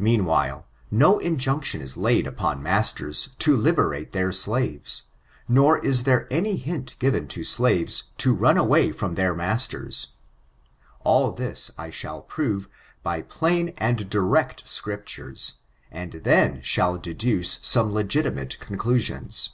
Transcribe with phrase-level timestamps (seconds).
[0.00, 5.04] Meanwhile, no injunction is laid upon masters to > liberate their slaves;
[5.46, 10.14] nor is there any hint given to slaves to run away from their masters.
[11.04, 12.68] All this I I shall prove
[13.04, 15.54] by plain and direct Scriptures,
[15.92, 19.50] and then \ shall deduce some legitimate conclusions.